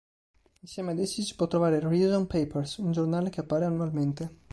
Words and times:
Insieme 0.61 0.93
ad 0.93 0.97
essi 0.99 1.21
si 1.21 1.35
può 1.35 1.45
trovare 1.47 1.79
"Reason 1.79 2.25
Papers", 2.25 2.77
un 2.77 2.91
giornale 2.91 3.29
che 3.29 3.41
appare 3.41 3.65
annualmente. 3.65 4.35